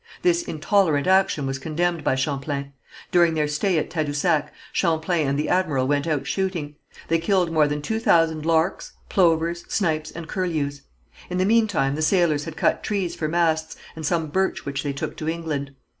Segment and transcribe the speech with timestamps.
[0.23, 2.73] This intolerant action was condemned by Champlain.
[3.11, 6.73] During their stay at Tadousac Champlain and the admiral went out shooting.
[7.07, 10.81] They killed more than two thousand larks, plovers, snipes and curlews.
[11.29, 14.91] In the meantime the sailors had cut trees for masts, and some birch which they
[14.91, 15.75] took to England.